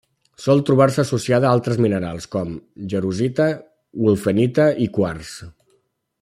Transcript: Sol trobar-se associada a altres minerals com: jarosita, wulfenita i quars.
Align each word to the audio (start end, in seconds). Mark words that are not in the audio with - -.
Sol 0.43 0.61
trobar-se 0.69 1.01
associada 1.03 1.47
a 1.49 1.51
altres 1.57 1.77
minerals 1.87 2.25
com: 2.37 2.57
jarosita, 2.95 3.47
wulfenita 4.07 4.67
i 4.87 4.89
quars. 4.99 5.37